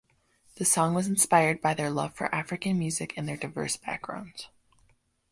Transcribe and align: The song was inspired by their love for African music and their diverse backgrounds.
The 0.55 0.65
song 0.65 0.95
was 0.95 1.05
inspired 1.05 1.61
by 1.61 1.75
their 1.75 1.91
love 1.91 2.15
for 2.15 2.33
African 2.33 2.79
music 2.79 3.13
and 3.15 3.27
their 3.29 3.37
diverse 3.37 3.77
backgrounds. 3.77 4.47